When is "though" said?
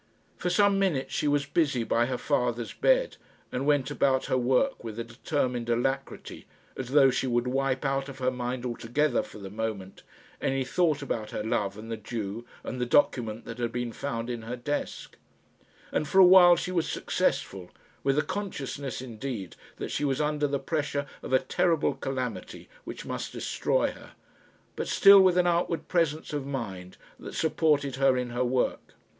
6.89-7.11